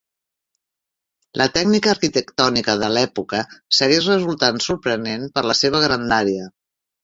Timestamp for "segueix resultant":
3.83-4.61